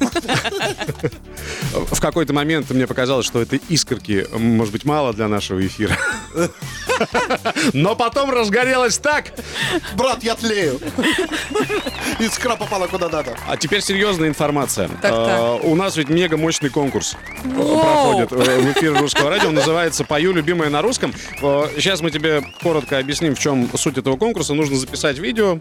В 1.72 2.00
какой-то 2.00 2.32
момент 2.32 2.70
мне 2.70 2.86
показалось, 2.86 3.26
что 3.26 3.40
этой 3.42 3.60
искорки, 3.68 4.26
может 4.32 4.72
быть, 4.72 4.84
мало 4.84 5.12
для 5.12 5.28
нашего 5.28 5.64
эфира. 5.66 5.96
Но 7.72 7.96
потом 7.96 8.30
разгорелось 8.30 8.98
так. 8.98 9.32
Брат, 9.96 10.22
я 10.22 10.34
тлею. 10.34 10.80
Искра 12.18 12.56
попала 12.56 12.86
куда 12.86 13.08
надо. 13.08 13.36
А 13.48 13.56
теперь 13.56 13.80
серьезная 13.80 14.28
информация. 14.28 14.88
Так, 15.02 15.12
Э, 15.14 15.58
У 15.62 15.74
нас 15.74 15.96
ведь 15.96 16.08
мега 16.08 16.36
мощный 16.36 16.70
конкурс 16.70 17.16
э, 17.44 17.48
проходит 17.48 18.32
э, 18.32 18.60
в 18.60 18.72
эфире 18.72 18.98
русского 18.98 19.30
радио. 19.30 19.48
Он 19.48 19.54
называется 19.54 20.04
«Пою 20.04 20.32
любимое 20.32 20.70
на 20.70 20.82
русском». 20.82 21.12
Э, 21.54 21.68
Сейчас 21.76 22.00
мы 22.00 22.10
тебе 22.10 22.42
коротко 22.62 22.98
объясним, 22.98 23.34
в 23.34 23.38
чем 23.38 23.68
суть 23.76 23.98
этого 23.98 24.16
конкурса. 24.16 24.54
Нужно 24.54 24.76
записать 24.76 25.18
видео, 25.18 25.58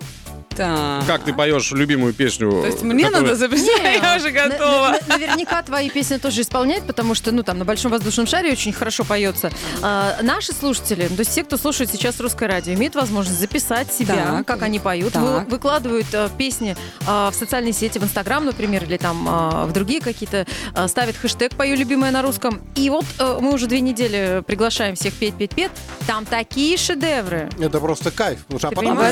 Так. 0.49 1.05
как 1.07 1.23
ты 1.23 1.33
поешь 1.33 1.71
любимую 1.71 2.13
песню. 2.13 2.51
То 2.51 2.67
есть 2.67 2.81
мне 2.83 3.05
которую- 3.05 3.23
надо 3.23 3.35
записать, 3.35 4.01
я 4.01 4.15
уже 4.17 4.31
На- 4.31 4.49
готова. 4.49 4.95
на- 5.07 5.13
Наверняка 5.17 5.61
твои 5.63 5.89
песни 5.89 6.17
тоже 6.17 6.41
исполняют, 6.41 6.85
потому 6.85 7.15
что, 7.15 7.31
ну, 7.31 7.43
там, 7.43 7.57
на 7.59 7.65
Большом 7.65 7.91
воздушном 7.91 8.27
шаре 8.27 8.51
очень 8.51 8.73
хорошо 8.73 9.03
поется. 9.03 9.51
А, 9.81 10.17
наши 10.21 10.53
слушатели, 10.53 11.07
то 11.07 11.19
есть 11.19 11.31
все, 11.31 11.43
кто 11.43 11.57
слушает 11.57 11.89
сейчас 11.91 12.19
русское 12.19 12.47
радио, 12.47 12.73
имеют 12.73 12.95
возможность 12.95 13.39
записать 13.39 13.93
себя, 13.93 14.15
Так. 14.15 14.45
как 14.47 14.61
они 14.63 14.79
поют, 14.79 15.15
вы- 15.15 15.41
выкладывают 15.45 16.07
э, 16.13 16.29
песни 16.37 16.75
э, 17.07 17.29
в 17.31 17.33
социальные 17.33 17.73
сети, 17.73 17.99
в 17.99 18.03
Инстаграм, 18.03 18.43
например, 18.45 18.83
или 18.83 18.97
там 18.97 19.27
э, 19.27 19.65
в 19.65 19.71
другие 19.73 20.01
какие-то, 20.01 20.45
э, 20.75 20.87
ставят 20.87 21.15
хэштег 21.17 21.55
«Пою 21.55 21.75
любимое 21.75 22.11
на 22.11 22.21
русском». 22.21 22.61
И 22.75 22.89
вот 22.89 23.05
э, 23.19 23.37
мы 23.41 23.53
уже 23.53 23.67
две 23.67 23.81
недели 23.81 24.43
приглашаем 24.45 24.95
всех 24.95 25.13
петь, 25.13 25.35
петь, 25.35 25.51
петь. 25.55 25.71
Там 26.07 26.25
такие 26.25 26.77
шедевры. 26.77 27.49
Это 27.59 27.79
просто 27.79 28.11
кайф. 28.11 28.39
Слушай, 28.49 28.65
а 28.65 28.69
Ты 28.69 28.75
потом- 28.75 28.91
А 28.93 28.95
вы 28.95 29.07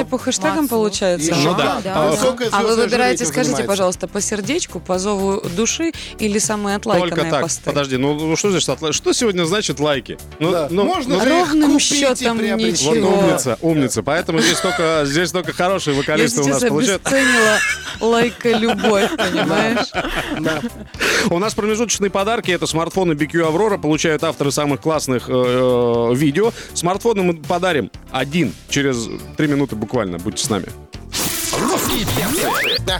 А, 0.00 0.04
по 0.04 0.18
хэштегам, 0.18 0.62
Максу. 0.62 0.75
Получается? 0.76 1.30
Еще 1.34 1.48
Ну 1.48 1.54
да. 1.56 1.80
да, 1.82 1.92
А, 1.94 2.04
да. 2.06 2.10
Высокое 2.10 2.48
А 2.52 2.62
вы 2.62 2.76
выбираете, 2.76 3.24
скажите, 3.24 3.44
занимается. 3.56 3.68
пожалуйста, 3.68 4.08
по 4.08 4.20
сердечку, 4.20 4.80
по 4.80 4.98
зову 4.98 5.40
души 5.56 5.92
или 6.18 6.38
самые 6.38 6.76
отлайканные 6.76 7.10
Только 7.16 7.30
так. 7.30 7.42
посты? 7.42 7.62
Подожди, 7.64 7.96
ну 7.96 8.14
ну 8.14 8.36
что 8.36 8.50
значит 8.50 8.68
отла- 8.68 8.92
Что 8.92 9.12
сегодня 9.12 9.44
значит 9.44 9.80
лайки? 9.80 10.18
Ну, 10.38 10.50
Да. 10.52 10.68
ну, 10.70 10.84
Можно 10.84 11.16
ну, 11.18 11.24
ровным 11.24 11.78
счетом 11.78 12.38
приобрести. 12.38 12.86
Вот 12.86 12.96
ничего. 12.96 13.18
умница, 13.18 13.58
умница. 13.62 14.02
Поэтому 14.02 14.40
здесь 14.40 14.58
только, 14.60 15.02
здесь 15.04 15.30
только 15.32 15.52
хорошие 15.52 15.94
Я 15.94 16.00
вокалисты 16.00 16.42
у 16.42 16.46
нас 16.48 16.62
получают. 16.62 17.06
обесценила 17.06 17.58
лайка 18.00 18.50
любовь, 18.52 19.10
понимаешь? 19.16 19.88
Да. 20.40 20.60
У 21.30 21.38
нас 21.38 21.54
промежуточные 21.54 22.10
подарки. 22.10 22.50
Это 22.50 22.66
смартфоны 22.66 23.12
BQ 23.12 23.46
Аврора. 23.48 23.78
Получают 23.78 24.22
авторы 24.24 24.50
самых 24.52 24.80
классных 24.80 25.28
э, 25.28 25.32
э, 25.32 26.14
видео. 26.14 26.52
Смартфоны 26.74 27.22
мы 27.22 27.34
подарим 27.34 27.90
один 28.10 28.52
через 28.68 29.08
три 29.36 29.46
минуты 29.48 29.76
буквально. 29.76 30.18
Будьте 30.18 30.44
с 30.44 30.50
нами. 30.50 30.65
Русские 31.52 32.04
перцы. 32.16 32.48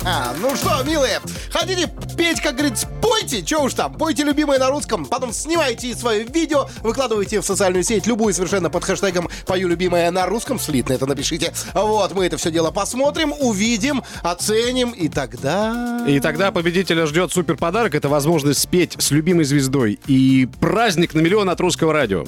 Ага, 0.05 0.37
ну 0.41 0.55
что, 0.55 0.83
милые, 0.85 1.21
хотите 1.50 1.91
петь, 2.17 2.41
как 2.41 2.57
говорится, 2.57 2.88
пойте, 3.03 3.45
что 3.45 3.62
уж 3.62 3.75
там, 3.75 3.95
пойте 3.95 4.23
любимое 4.23 4.59
на 4.59 4.69
русском, 4.69 5.05
потом 5.07 5.33
снимайте 5.33 5.95
свое 5.95 6.25
видео, 6.25 6.69
выкладывайте 6.83 7.41
в 7.41 7.45
социальную 7.45 7.83
сеть, 7.83 8.07
любую 8.07 8.33
совершенно 8.35 8.71
под 8.71 8.85
хэштегом 8.85 9.29
«Пою 9.47 9.69
любимое 9.69 10.11
на 10.11 10.26
русском», 10.26 10.59
слитно 10.59 10.93
это 10.93 11.07
напишите. 11.07 11.53
Вот, 11.75 12.15
мы 12.15 12.26
это 12.26 12.37
все 12.37 12.50
дело 12.50 12.71
посмотрим, 12.71 13.33
увидим, 13.38 14.03
оценим, 14.23 14.91
и 14.91 15.09
тогда... 15.09 16.05
И 16.07 16.21
тогда 16.21 16.53
победителя 16.53 17.07
ждет 17.07 17.33
супер 17.33 17.57
подарок. 17.57 17.95
Это 17.95 18.09
возможность 18.09 18.61
спеть 18.61 18.95
с 18.99 19.11
любимой 19.11 19.45
звездой. 19.45 19.99
И 20.07 20.49
праздник 20.61 21.15
на 21.15 21.21
миллион 21.21 21.50
от 21.50 21.61
русского 21.61 21.93
радио. 21.93 22.25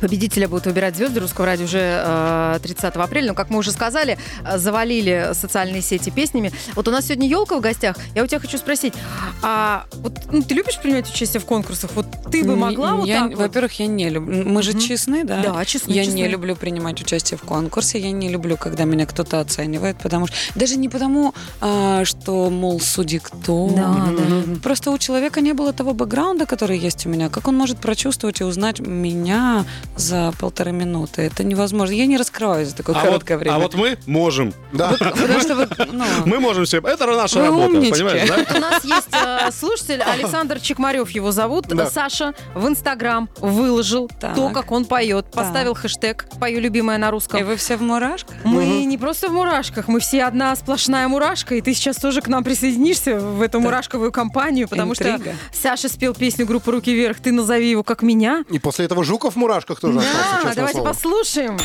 Победителя 0.00 0.48
будут 0.48 0.66
выбирать 0.66 0.96
звезды 0.96 1.20
русского 1.20 1.46
радио 1.46 1.64
уже 1.64 1.78
э, 2.04 2.58
30 2.62 2.84
апреля. 2.96 3.28
Но, 3.28 3.34
как 3.34 3.50
мы 3.50 3.58
уже 3.58 3.70
сказали, 3.72 4.18
э, 4.44 4.58
завалили 4.58 5.30
социальные 5.34 5.82
сети 5.82 6.10
песнями. 6.10 6.52
Вот 6.74 6.88
у 6.88 6.90
нас 6.90 7.06
сегодня 7.06 7.28
елка 7.28 7.56
в 7.56 7.60
гостях. 7.60 7.96
Я 8.14 8.24
у 8.24 8.26
тебя 8.26 8.40
хочу 8.40 8.58
спросить, 8.58 8.94
а 9.42 9.84
вот 9.94 10.12
ну, 10.30 10.42
ты 10.42 10.54
любишь 10.54 10.78
принимать 10.78 11.08
участие 11.10 11.40
в 11.40 11.44
конкурсах? 11.44 11.90
Вот 11.94 12.06
ты 12.30 12.44
бы 12.44 12.56
могла 12.56 12.94
вот 12.94 13.06
Я- 13.06 13.28
так? 13.28 13.36
Во-первых, 13.36 13.78
я 13.80 13.86
не 13.86 14.08
люблю. 14.08 14.44
Мы 14.48 14.62
же 14.62 14.72
Мгм. 14.72 14.80
честны, 14.80 15.24
да? 15.24 15.42
Да, 15.42 15.64
честны, 15.64 15.92
Я 15.92 16.04
честны. 16.04 16.16
не 16.18 16.28
люблю 16.28 16.56
принимать 16.56 17.00
участие 17.00 17.36
в 17.38 17.42
конкурсе. 17.42 17.98
Я 17.98 18.10
не 18.10 18.28
люблю, 18.28 18.56
когда 18.56 18.84
меня 18.84 19.06
кто-то 19.06 19.40
оценивает, 19.40 19.98
потому 19.98 20.26
что 20.26 20.36
даже 20.54 20.76
не 20.76 20.88
потому, 20.88 21.34
а, 21.60 22.04
что, 22.04 22.50
мол, 22.50 22.80
суди 22.80 23.18
кто. 23.18 23.68
Да, 23.76 24.08
да. 24.16 24.60
Просто 24.62 24.90
у 24.90 24.98
человека 24.98 25.40
не 25.40 25.52
было 25.52 25.72
того 25.72 25.92
бэкграунда, 25.94 26.46
который 26.46 26.78
есть 26.78 27.06
у 27.06 27.08
меня. 27.08 27.28
Как 27.28 27.48
он 27.48 27.56
может 27.56 27.78
прочувствовать 27.78 28.40
и 28.40 28.44
узнать 28.44 28.80
меня 28.80 29.64
за 29.96 30.32
полторы 30.38 30.72
минуты? 30.72 31.22
Это 31.22 31.44
невозможно. 31.44 31.92
Я 31.92 32.06
не 32.06 32.16
раскрываюсь 32.16 32.68
за 32.68 32.76
такое 32.76 32.94
А 32.96 32.98
вот, 33.00 33.06
короткое 33.06 33.38
время. 33.38 33.54
а 33.54 33.58
вот 33.58 33.74
мы 33.74 33.98
можем. 34.06 34.52
Да. 34.72 34.90
Потому 34.98 35.40
что 35.40 35.54
вы, 35.56 35.68
ну, 35.92 36.04
Мы 36.26 36.40
можем 36.40 36.64
все. 36.64 36.78
Это 36.78 37.06
наша 37.06 37.38
Вы 37.38 37.46
работа. 37.46 37.66
умнички. 37.66 37.92
Понимаешь, 37.92 38.28
да? 38.28 38.56
У 38.56 38.60
нас 38.60 38.84
есть 38.84 39.08
э, 39.12 39.50
слушатель 39.52 40.00
Александр 40.02 40.60
Чекмарев, 40.60 41.10
его 41.10 41.32
зовут. 41.32 41.66
Да. 41.68 41.90
Саша 41.90 42.34
в 42.54 42.66
Инстаграм 42.68 43.28
выложил 43.38 44.08
Так. 44.20 44.34
то, 44.34 44.50
как 44.50 44.70
он 44.72 44.84
поет. 44.84 45.26
Поставил 45.32 45.74
хэштег 45.74 46.26
«Пою 46.38 46.60
любимое 46.60 46.98
на 46.98 47.10
русском». 47.10 47.40
и 47.40 47.42
вы 47.42 47.56
все 47.56 47.76
в 47.76 47.82
мурашках? 47.82 48.34
Мы 48.44 48.84
не 48.84 48.96
просто 48.98 49.28
в 49.28 49.32
мурашках, 49.32 49.88
мы 49.88 50.00
все 50.00 50.24
одна 50.24 50.54
сплошная 50.56 51.08
мурашка, 51.08 51.54
и 51.54 51.60
ты 51.60 51.74
сейчас 51.74 51.96
тоже 51.96 52.20
к 52.20 52.28
нам 52.28 52.44
присоединишься 52.44 53.18
в 53.18 53.40
эту 53.42 53.60
мурашковую 53.60 54.12
компанию, 54.12 54.68
потому 54.68 54.92
Интрига. 54.92 55.18
что 55.52 55.58
Саша 55.62 55.88
спел 55.88 56.14
песню 56.14 56.46
группы 56.46 56.70
«Руки 56.70 56.92
вверх», 56.94 57.18
ты 57.20 57.32
назови 57.32 57.70
его 57.70 57.82
как 57.82 58.02
меня. 58.02 58.44
И 58.50 58.58
после 58.58 58.84
этого 58.84 59.04
Жуков 59.04 59.34
в 59.34 59.36
мурашках 59.36 59.79
тоже 59.80 59.98
остался, 59.98 60.22
Да, 60.22 60.34
честное 60.36 60.54
давайте 60.54 60.78
слово. 60.78 60.88
послушаем. 60.92 61.58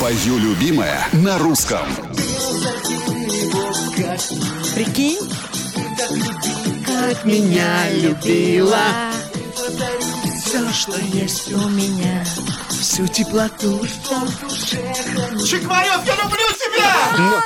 Пою 0.00 0.38
любимое 0.38 1.06
на 1.12 1.38
русском. 1.38 1.86
Прикинь. 4.74 5.18
Как 6.86 7.24
меня 7.24 7.90
любила 7.90 8.78
Все, 10.44 10.70
что 10.72 10.98
есть 11.00 11.52
у 11.52 11.68
меня 11.68 12.24
Всю 12.70 13.06
теплоту 13.06 13.80
Чекмарев, 15.44 16.00
я 16.06 16.14
люблю 16.16 16.46
тебя! 16.54 17.42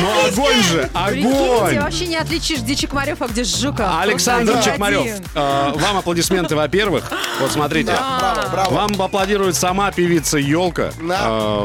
Ну 0.00 0.26
огонь 0.28 0.62
же, 0.62 0.90
Прикиньте, 1.06 1.28
огонь! 1.38 1.78
вообще 1.78 2.06
не 2.06 2.16
отличишь, 2.16 2.60
где 2.60 2.74
Чекмарев, 2.74 3.22
а 3.22 3.26
где 3.28 3.44
Жуков. 3.44 3.86
Александр 4.00 4.52
Просто 4.52 4.70
Чекмарев, 4.70 5.00
один. 5.02 5.24
э, 5.34 5.72
вам 5.76 5.96
аплодисменты, 5.98 6.56
во-первых. 6.56 7.04
Вот 7.40 7.52
смотрите. 7.52 7.92
Браво, 7.92 8.48
браво. 8.50 8.74
Вам 8.74 9.00
аплодирует 9.02 9.56
сама 9.56 9.90
певица 9.92 10.38
Елка. 10.38 10.90
Да. 11.02 11.64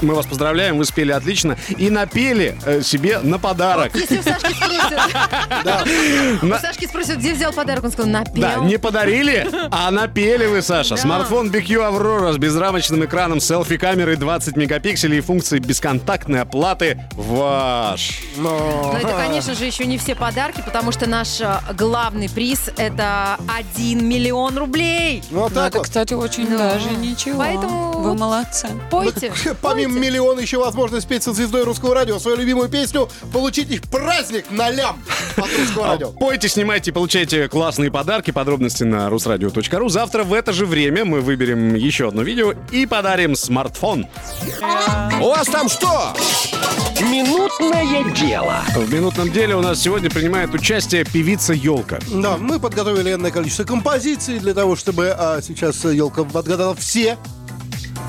Мы 0.00 0.14
вас 0.14 0.26
поздравляем, 0.26 0.78
вы 0.78 0.84
спели 0.84 1.12
отлично. 1.12 1.56
И 1.76 1.90
напели 1.90 2.56
э, 2.64 2.80
себе 2.82 3.18
на 3.18 3.38
подарок. 3.38 3.94
Если 3.94 4.18
у 4.18 4.22
Сашки 4.22 4.52
спросят, 4.52 6.42
у 6.42 6.48
Сашки 6.58 6.86
спросят, 6.86 7.18
где 7.18 7.34
взял 7.34 7.52
подарок, 7.52 7.84
он 7.84 7.90
сказал, 7.92 8.10
напел. 8.10 8.40
Да, 8.42 8.56
не 8.56 8.78
подарили, 8.78 9.46
а 9.70 9.90
напели 9.90 10.46
вы, 10.46 10.62
Саша. 10.62 10.96
Смартфон 10.96 11.50
BQ 11.50 11.68
Aurora 11.90 12.32
с 12.32 12.38
безрамочным 12.38 13.04
экраном, 13.04 13.40
селфи-камерой 13.40 14.16
20 14.16 14.56
мегапикселей 14.56 15.18
и 15.18 15.20
функцией 15.20 15.62
бесконтактной 15.62 16.42
оплаты 16.42 17.00
ваш. 17.14 18.20
Но 18.36 18.96
это, 18.98 19.08
конечно 19.12 19.54
же, 19.54 19.64
еще 19.66 19.84
не 19.86 19.98
все 19.98 20.14
подарки, 20.14 20.62
потому 20.64 20.92
что 20.92 21.08
наш 21.08 21.40
э, 21.40 21.58
главный 21.74 22.28
приз— 22.28 22.70
это 22.76 23.36
1 23.76 24.06
миллион 24.06 24.56
рублей. 24.58 25.22
Ну, 25.30 25.40
вот 25.40 25.50
Ну, 25.50 25.54
так 25.56 25.68
это, 25.68 25.78
вот. 25.78 25.86
кстати, 25.86 26.14
очень 26.14 26.46
даже 26.56 26.90
ничего. 26.90 27.38
поэтому 27.38 27.92
Вы 27.98 28.10
вот- 28.10 28.18
молодцы. 28.18 28.68
Пойте. 28.90 29.32
Помимо 29.62 29.89
пойте. 29.94 30.08
миллиона 30.08 30.40
еще 30.40 30.58
возможность 30.58 31.06
спеть 31.06 31.22
со 31.22 31.32
звездой 31.32 31.64
русского 31.64 31.94
радио 31.94 32.18
свою 32.18 32.36
любимую 32.36 32.68
песню, 32.68 33.08
получить 33.32 33.70
их 33.70 33.82
праздник 33.82 34.50
на 34.50 34.70
лям 34.70 35.02
от 35.36 35.48
русского 35.58 35.80
А, 35.86 35.88
радио. 35.92 36.10
Пойте, 36.12 36.48
снимайте, 36.48 36.92
получайте 36.92 37.48
классные 37.48 37.90
подарки. 37.90 38.30
Подробности 38.30 38.84
на 38.84 39.08
rusradio.ru. 39.08 39.88
Завтра 39.88 40.24
в 40.24 40.32
это 40.32 40.52
же 40.52 40.66
время 40.66 41.04
мы 41.04 41.20
выберем 41.20 41.74
еще 41.74 42.08
одно 42.08 42.22
видео 42.22 42.54
и 42.70 42.86
подарим 42.86 43.34
смартфон. 43.34 44.06
У 45.20 45.24
вас 45.24 45.46
там 45.46 45.68
что? 45.68 46.14
Минутное 47.00 48.04
дело. 48.12 48.62
В 48.74 48.92
минутном 48.92 49.32
деле 49.32 49.56
у 49.56 49.62
нас 49.62 49.80
сегодня 49.80 50.10
принимает 50.10 50.52
участие 50.52 51.04
певица 51.04 51.54
Елка. 51.54 51.98
Да, 52.12 52.36
мы 52.36 52.60
подготовили 52.60 53.14
энное 53.14 53.30
количество 53.30 53.64
композиций 53.64 54.38
для 54.38 54.52
того, 54.52 54.76
чтобы 54.76 55.14
а, 55.16 55.40
сейчас 55.40 55.82
елка 55.84 56.22
отгадала 56.22 56.74
все. 56.74 57.16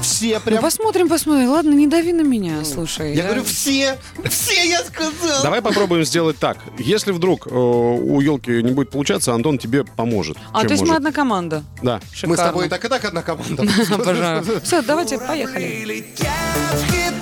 Все 0.02 0.36
Ну, 0.36 0.42
прям. 0.42 0.62
посмотрим, 0.62 1.08
посмотрим. 1.10 1.50
Ладно, 1.52 1.72
не 1.74 1.88
дави 1.88 2.14
на 2.14 2.22
меня, 2.22 2.64
слушай. 2.66 3.14
Я 3.16 3.24
говорю, 3.26 3.44
все. 3.44 3.98
Все, 4.30 4.68
я 4.70 4.84
сказал. 4.84 5.44
Давай 5.44 5.62
попробуем 5.62 6.04
сделать 6.06 6.38
так. 6.40 6.58
Если 6.78 7.12
вдруг 7.12 7.48
э, 7.48 7.50
у 7.52 8.20
елки 8.22 8.52
не 8.64 8.72
будет 8.72 8.90
получаться, 8.90 9.34
Антон 9.34 9.58
тебе 9.58 9.84
поможет. 9.84 10.38
А, 10.54 10.62
то 10.64 10.70
есть 10.70 10.82
мы 10.82 10.88
может. 10.90 10.98
одна 10.98 11.12
команда. 11.12 11.64
Да. 11.82 12.00
Мы 12.00 12.16
с 12.16 12.20
Шикарно. 12.20 12.44
тобой 12.44 12.66
и 12.66 12.70
так 12.70 12.84
и 12.86 12.88
так 12.90 13.06
одна 13.06 13.22
команда. 13.22 13.64
Обожаю. 13.94 14.62
Все, 14.64 14.82
давайте, 14.82 15.18
поехали. 15.20 16.06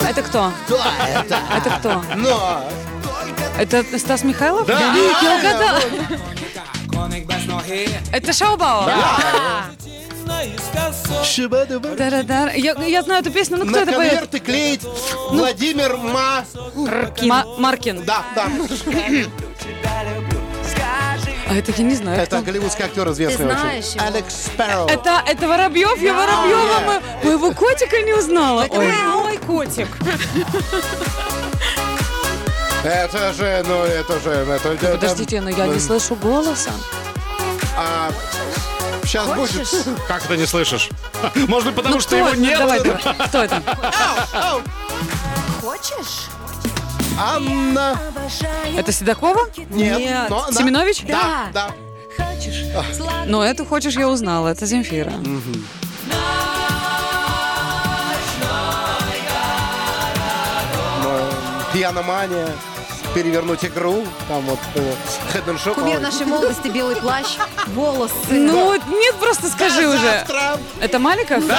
Это 0.08 0.22
кто? 0.24 0.52
Да, 0.70 1.08
это. 1.08 1.40
Это 1.56 1.70
кто? 1.80 2.04
Но. 2.16 2.64
Это 3.58 3.84
Стас 4.00 4.24
Михайлов? 4.24 4.66
Да. 4.68 4.80
Я 5.22 5.38
угадала. 5.38 5.80
Это 8.12 8.34
Шаубао. 8.34 8.90
Шиба-дуба. 11.24 11.90
Та-ра-ра. 11.96 12.52
Я, 12.56 12.74
я 12.86 13.02
знаю 13.04 13.22
эту 13.22 13.32
песню, 13.32 13.58
ну 13.58 13.66
кто 13.66 13.72
На 13.80 13.84
это 13.84 13.94
поет? 13.94 14.10
конверты 14.12 14.40
клеить 14.40 14.82
Владимир 15.30 15.98
Ма... 15.98 16.46
Ма- 17.24 17.46
Маркин. 17.58 18.04
Да, 18.06 18.24
да. 18.36 18.48
А 21.52 21.56
это 21.56 21.72
я 21.76 21.84
не 21.84 21.96
знаю. 21.96 22.22
Это 22.22 22.38
кто. 22.38 22.46
голливудский 22.46 22.86
актер 22.86 23.10
известный 23.12 23.48
Ты 23.48 23.52
знаешь 23.54 23.86
очень. 23.86 23.98
его? 23.98 24.06
Алекс 24.08 24.36
Спарроу. 24.46 24.88
Это, 24.88 25.24
это 25.28 25.48
Воробьев, 25.48 26.00
я 26.02 26.14
Воробьева 26.14 26.80
мо- 26.86 27.02
моего 27.24 27.52
котика 27.54 28.02
не 28.04 28.14
узнала. 28.14 28.68
Ой. 28.70 28.88
Мой 29.14 29.38
котик. 29.38 29.88
Это 32.84 33.34
же, 33.34 33.64
ну 33.68 33.84
это 33.84 34.20
же... 34.20 34.30
Это, 34.30 34.70
это- 34.70 34.88
Подождите, 34.92 35.42
но 35.42 35.50
я 35.50 35.66
не 35.68 35.80
слышу 35.80 36.16
голоса. 36.16 36.70
А, 37.76 38.12
сейчас 39.10 39.28
будет. 39.28 39.68
Как 40.08 40.22
ты 40.24 40.38
не 40.38 40.46
слышишь? 40.46 40.90
Может 41.48 41.68
быть, 41.68 41.76
потому 41.76 41.96
Ну 41.96 42.02
что 42.02 42.10
кто 42.10 42.18
его 42.18 42.28
это? 42.30 42.38
нет? 42.40 42.60
Давай, 42.60 42.84
давай. 42.84 43.16
Кто 43.28 43.44
это? 43.44 43.62
Хочешь? 45.62 46.28
Анна. 47.20 48.00
Это 48.78 48.92
Седокова? 48.92 49.50
Нет. 49.70 50.30
но 50.30 50.46
она- 50.46 50.58
Семенович? 50.58 51.04
Да, 51.08 51.48
да. 51.54 51.72
Но 53.26 53.44
эту 53.44 53.66
хочешь, 53.66 53.96
я 53.96 54.08
узнала. 54.08 54.50
Это 54.50 54.66
Земфира. 54.66 55.14
Пьяномания. 61.74 62.48
Перевернуть 63.14 63.66
игру. 63.66 64.06
Там 64.28 64.42
вот 64.44 64.60
э, 64.76 64.94
Head 65.34 65.46
and 65.48 65.58
Shoulders. 65.64 65.74
Кумир 65.76 66.00
нашей 66.00 66.26
молодости, 66.26 66.68
белый 66.68 66.96
плащ, 66.96 67.38
волосы. 67.68 68.14
Ну, 68.30 68.74
нет, 68.74 69.16
просто 69.16 69.48
скажи 69.50 69.88
уже. 69.88 70.26
Это 70.80 71.00
Маликов? 71.00 71.46
Да. 71.48 71.58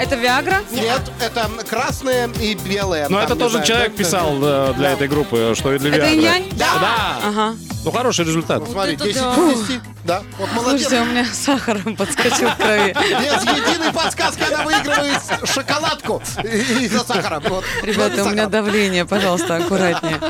Это 0.00 0.14
Виагра? 0.16 0.58
Нет, 0.70 1.00
это 1.20 1.48
красные 1.68 2.30
и 2.40 2.54
белые. 2.54 3.08
Но 3.08 3.16
Там, 3.18 3.24
это 3.26 3.36
тоже 3.36 3.50
знаю, 3.54 3.66
человек 3.66 3.96
писал 3.96 4.36
э, 4.40 4.72
для 4.76 4.92
этой 4.92 5.08
группы, 5.08 5.54
что 5.56 5.72
и 5.74 5.78
для 5.78 5.90
Это 5.90 5.98
Виагры. 5.98 6.14
Инь-Янь? 6.16 6.48
Да. 6.56 6.66
Да. 6.80 7.28
Ага. 7.28 7.56
Ну, 7.88 7.92
хороший 7.92 8.26
результат. 8.26 8.62
Смотри, 8.70 8.96
это 8.96 9.04
10 9.04 9.18
да. 9.18 9.34
из 9.50 9.66
10. 9.66 9.80
Да, 10.04 10.22
вот 10.38 10.52
молодец. 10.52 10.88
Слушайте, 10.88 11.00
у 11.00 11.04
меня 11.06 11.24
сахаром 11.24 11.96
подскочил 11.96 12.48
в 12.50 12.56
крови. 12.56 12.92
Без 12.92 13.42
единой 13.42 13.92
подсказки 13.94 14.42
она 14.42 14.62
выигрывает 14.62 15.22
шоколадку 15.44 16.22
из-за 16.44 17.02
сахара. 17.02 17.40
Вот. 17.40 17.64
Ребята, 17.82 18.24
у 18.24 18.28
меня 18.28 18.46
давление, 18.46 19.06
пожалуйста, 19.06 19.56
аккуратнее. 19.56 20.20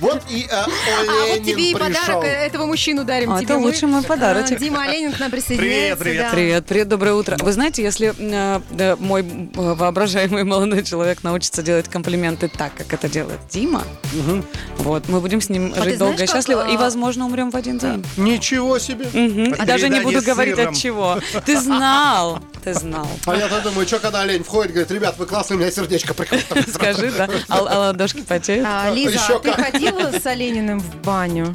Вот 0.00 0.22
и 0.30 0.46
э, 0.50 0.54
А 0.54 0.66
вот 0.66 1.42
тебе 1.42 1.70
и 1.70 1.74
Оленин 1.74 1.78
пришел. 1.78 2.04
подарок 2.06 2.24
э, 2.24 2.28
этого 2.46 2.66
мужчину 2.66 3.04
дарим 3.04 3.32
А, 3.32 3.36
тебе. 3.38 3.44
это 3.46 3.58
Мы. 3.58 3.66
лучший 3.66 3.88
мой 3.88 4.02
подарочек. 4.02 4.56
А, 4.56 4.60
Дима 4.60 4.82
Оленин 4.82 5.12
к 5.12 5.18
нам 5.20 5.30
присоединяется. 5.30 5.96
Привет, 5.96 5.98
привет. 5.98 6.22
да. 6.22 6.30
Привет, 6.34 6.66
привет, 6.66 6.88
доброе 6.88 7.14
утро. 7.14 7.36
Вы 7.40 7.52
знаете, 7.52 7.82
если 7.82 8.14
э, 8.18 8.60
да, 8.70 8.96
мой 8.98 9.22
э, 9.22 9.24
воображаемый 9.54 10.44
молодой 10.44 10.82
человек 10.84 11.22
научится 11.22 11.62
делать 11.62 11.88
комплименты 11.88 12.48
так, 12.48 12.74
как 12.74 12.92
это 12.92 13.08
делает 13.08 13.40
Дима, 13.50 13.82
вот, 14.78 15.08
мы 15.08 15.20
будем 15.20 15.40
с 15.40 15.48
ним 15.48 15.72
А 15.76 15.82
жить 15.84 15.98
долго 15.98 16.14
знаешь, 16.16 16.30
и 16.30 16.32
как, 16.32 16.36
счастливо, 16.36 16.68
и, 16.70 16.74
а, 16.74 16.78
возможно, 16.78 17.26
умрем 17.26 17.50
в 17.50 17.56
один 17.56 17.78
день. 17.78 18.04
Ничего 18.16 18.78
себе. 18.78 19.06
А 19.58 19.66
Даже 19.66 19.88
не 19.88 20.00
буду 20.00 20.20
с 20.20 20.24
говорить 20.24 20.56
сыром. 20.56 20.72
от 20.72 20.78
чего. 20.78 21.18
Ты 21.46 21.58
знал, 21.60 22.40
ты 22.64 22.72
знал. 22.72 23.06
А 23.26 23.36
я-то 23.36 23.60
думаю, 23.60 23.86
что 23.86 23.98
когда 23.98 24.22
олень 24.22 24.42
входит, 24.42 24.72
говорит, 24.72 24.90
ребят, 24.90 25.16
вы 25.18 25.26
классные, 25.26 25.58
у 25.58 25.60
меня 25.60 25.70
сердечко 25.70 26.14
прикрыто. 26.14 26.70
Скажи, 26.72 27.10
да? 27.10 27.28
А, 27.48 27.58
а 27.58 27.78
ладошки 27.78 28.22
потеют? 28.22 28.66
А, 28.68 28.90
Лиза, 28.90 29.20
а 29.28 29.38
ты 29.38 29.52
ходила 29.52 30.10
с 30.10 30.24
Олениным 30.26 30.80
в 30.80 30.96
баню? 31.02 31.52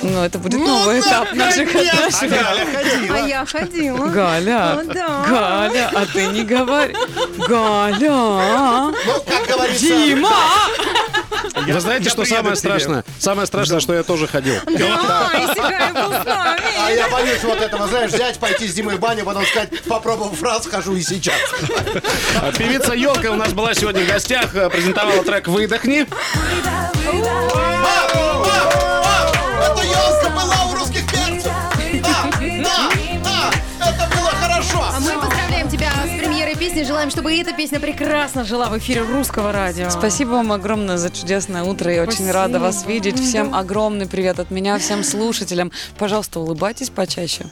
Ну, 0.00 0.22
это 0.22 0.38
будет 0.38 0.60
новый 0.60 1.00
этап 1.00 1.34
наших 1.34 1.68
отношений. 1.74 2.30
Галя 2.30 2.66
ходила. 2.66 3.16
А 3.16 3.18
я 3.26 3.44
ходила. 3.44 4.06
Галя, 4.06 4.80
Ну 4.82 4.94
да. 4.94 5.26
Галя, 5.28 5.90
а 5.92 6.06
ты 6.06 6.26
не 6.28 6.44
говори. 6.44 6.94
Галя, 7.48 8.10
Ну, 9.04 9.22
как 9.26 9.48
говорится... 9.48 9.86
Дима! 9.86 10.30
Вы 11.66 11.80
знаете, 11.80 12.04
я 12.04 12.10
что 12.10 12.24
самое 12.24 12.56
страшное? 12.56 13.04
Самое 13.18 13.46
страшное, 13.46 13.80
что 13.80 13.94
я 13.94 14.02
тоже 14.02 14.26
ходил. 14.26 14.54
Да, 14.66 15.30
и 15.34 15.46
Сигаев 15.54 15.94
был 15.94 16.22
с 16.22 16.24
нами. 16.24 16.60
А 16.86 16.90
я 16.90 17.08
боюсь 17.08 17.42
вот 17.42 17.60
этого, 17.60 17.86
знаешь, 17.88 18.12
взять, 18.12 18.38
пойти 18.38 18.68
с 18.68 18.74
Димой 18.74 18.96
в 18.96 19.00
баню, 19.00 19.24
потом 19.24 19.44
сказать, 19.46 19.82
попробовав 19.84 20.42
раз, 20.42 20.66
хожу 20.66 20.94
и 20.96 21.02
сейчас. 21.02 21.36
А 22.40 22.52
Певица 22.52 22.94
Елка 22.94 23.30
у 23.30 23.36
нас 23.36 23.52
была 23.52 23.74
сегодня 23.74 24.04
в 24.04 24.08
гостях, 24.08 24.54
э, 24.54 24.70
презентовала 24.70 25.22
трек 25.24 25.48
«Выдохни». 25.48 26.06
Мам, 27.04 28.27
Желаем, 36.98 37.12
чтобы 37.12 37.32
эта 37.32 37.52
песня 37.52 37.78
прекрасно 37.78 38.42
жила 38.44 38.68
в 38.68 38.76
эфире 38.78 39.02
русского 39.02 39.52
радио. 39.52 39.88
Спасибо 39.88 40.30
вам 40.30 40.50
огромное 40.50 40.96
за 40.96 41.10
чудесное 41.10 41.62
утро. 41.62 41.92
Я 41.92 42.02
очень 42.02 42.28
рада 42.28 42.58
вас 42.58 42.86
видеть. 42.86 43.20
Всем 43.20 43.54
огромный 43.54 44.08
привет 44.08 44.40
от 44.40 44.50
меня, 44.50 44.76
всем 44.80 45.04
слушателям. 45.04 45.70
Пожалуйста, 45.96 46.40
улыбайтесь 46.40 46.90
почаще. 46.90 47.44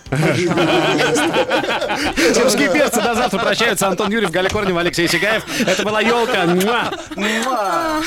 Русские 2.43 2.73
перцы 2.73 3.01
до 3.01 3.15
завтра 3.15 3.39
прощаются. 3.39 3.87
Антон 3.87 4.11
Юрьев, 4.11 4.33
Галя 4.33 4.49
Корнева, 4.49 4.81
Алексей 4.81 5.07
Сигаев. 5.07 5.45
Это 5.61 5.85
была 5.85 6.01
елка. 6.01 6.47
Муа. 6.47 6.91
Муа. 7.15 8.03